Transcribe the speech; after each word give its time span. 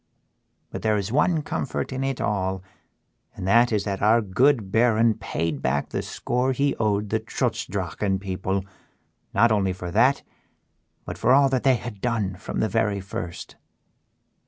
But 0.71 0.81
there 0.81 0.97
is 0.97 1.11
one 1.11 1.43
comfort 1.43 1.93
in 1.93 2.03
it 2.03 2.19
all, 2.19 2.63
and 3.35 3.47
that 3.47 3.71
is 3.71 3.83
that 3.83 4.01
our 4.01 4.19
good 4.19 4.71
Baron 4.71 5.13
paid 5.13 5.61
back 5.61 5.89
the 5.89 6.01
score 6.01 6.53
he 6.53 6.75
owed 6.77 7.11
the 7.11 7.19
Trutz 7.19 7.67
Drachen 7.67 8.17
people 8.19 8.65
not 9.31 9.51
only 9.51 9.73
for 9.73 9.91
that, 9.91 10.23
but 11.05 11.19
for 11.19 11.33
all 11.33 11.49
that 11.49 11.61
they 11.61 11.75
had 11.75 12.01
done 12.01 12.35
from 12.35 12.61
the 12.61 12.67
very 12.67 12.99
first." 12.99 13.57